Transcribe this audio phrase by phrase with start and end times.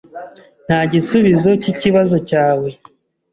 [0.65, 2.69] Nta gisubizo cyikibazo cyawe.